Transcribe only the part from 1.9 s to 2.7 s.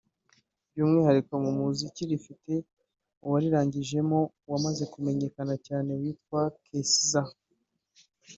rifite